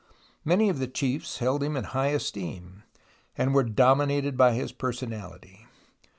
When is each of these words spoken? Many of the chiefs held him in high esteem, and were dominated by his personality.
Many 0.43 0.67
of 0.69 0.79
the 0.79 0.87
chiefs 0.87 1.37
held 1.37 1.61
him 1.61 1.77
in 1.77 1.83
high 1.83 2.07
esteem, 2.07 2.81
and 3.37 3.53
were 3.53 3.61
dominated 3.63 4.35
by 4.35 4.53
his 4.55 4.71
personality. 4.71 5.67